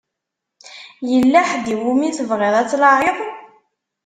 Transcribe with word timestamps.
Yella 1.11 1.41
ḥedd 1.49 1.67
i 1.73 1.75
wumi 1.81 2.09
tebɣiḍ 2.17 2.53
ad 2.61 2.67
tlaɛiḍ? 2.71 3.17